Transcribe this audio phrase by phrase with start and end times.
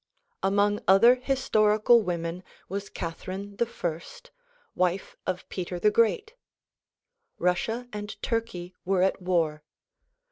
[0.41, 3.91] Among other historical women was Catherine I,
[4.73, 6.33] wife of Peter the Great.
[7.39, 9.61] RuSvsia and Turkey were at war.